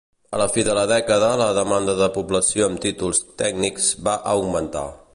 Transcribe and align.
A 0.35 0.37
la 0.41 0.45
fi 0.53 0.63
de 0.67 0.73
la 0.77 0.85
dècada 0.91 1.29
la 1.41 1.49
demanda 1.59 1.95
de 2.01 2.09
població 2.17 2.71
amb 2.71 2.83
títols 2.89 3.23
tècnics 3.45 3.95
va 4.09 4.21
augmentar. 4.37 4.87